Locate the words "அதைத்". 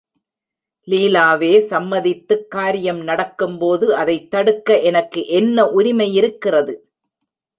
3.95-4.31